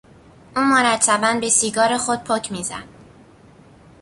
او 0.55 0.61
مرتبا 0.63 1.39
به 1.41 1.49
سیگار 1.49 1.97
خود 1.97 2.19
پک 2.19 2.51
میزد. 2.51 2.83